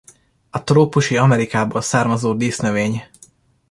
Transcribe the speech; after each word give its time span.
A 0.53 0.63
trópusi 0.63 1.17
Amerikából 1.17 1.81
származó 1.81 2.33
dísznövény. 2.33 3.03